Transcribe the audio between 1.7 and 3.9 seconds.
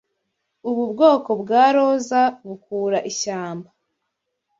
roza bukura ishyamba.